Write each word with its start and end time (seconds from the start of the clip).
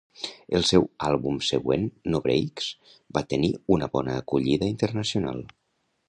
El 0.59 0.63
seu 0.67 0.85
àlbum 1.07 1.35
següent, 1.49 1.83
No 2.13 2.21
Brakes, 2.23 2.69
va 3.17 3.23
tenir 3.33 3.51
una 3.75 3.89
bona 3.97 4.15
acollida 4.23 4.71
internacional. 4.73 5.45